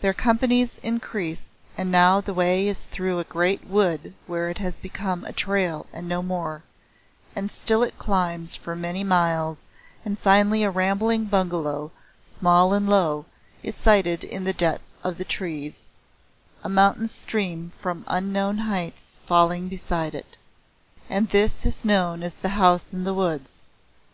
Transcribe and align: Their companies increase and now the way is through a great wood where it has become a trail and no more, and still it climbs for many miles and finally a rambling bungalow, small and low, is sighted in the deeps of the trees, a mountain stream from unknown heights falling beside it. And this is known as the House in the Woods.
Their 0.00 0.14
companies 0.14 0.78
increase 0.82 1.42
and 1.76 1.92
now 1.92 2.22
the 2.22 2.32
way 2.32 2.66
is 2.66 2.84
through 2.84 3.18
a 3.18 3.24
great 3.24 3.66
wood 3.66 4.14
where 4.26 4.48
it 4.48 4.56
has 4.56 4.78
become 4.78 5.22
a 5.22 5.34
trail 5.34 5.84
and 5.92 6.08
no 6.08 6.22
more, 6.22 6.62
and 7.36 7.50
still 7.50 7.82
it 7.82 7.98
climbs 7.98 8.56
for 8.56 8.74
many 8.74 9.04
miles 9.04 9.68
and 10.02 10.18
finally 10.18 10.62
a 10.62 10.70
rambling 10.70 11.26
bungalow, 11.26 11.92
small 12.22 12.72
and 12.72 12.88
low, 12.88 13.26
is 13.62 13.74
sighted 13.74 14.24
in 14.24 14.44
the 14.44 14.54
deeps 14.54 14.80
of 15.04 15.18
the 15.18 15.26
trees, 15.26 15.88
a 16.64 16.70
mountain 16.70 17.06
stream 17.06 17.72
from 17.82 18.04
unknown 18.06 18.56
heights 18.56 19.20
falling 19.26 19.68
beside 19.68 20.14
it. 20.14 20.38
And 21.10 21.28
this 21.28 21.66
is 21.66 21.84
known 21.84 22.22
as 22.22 22.36
the 22.36 22.48
House 22.56 22.94
in 22.94 23.04
the 23.04 23.12
Woods. 23.12 23.64